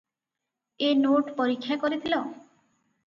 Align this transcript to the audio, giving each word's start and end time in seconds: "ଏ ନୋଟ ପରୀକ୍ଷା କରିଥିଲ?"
"ଏ 0.87 0.89
ନୋଟ 1.03 1.35
ପରୀକ୍ଷା 1.41 1.79
କରିଥିଲ?" 1.85 2.23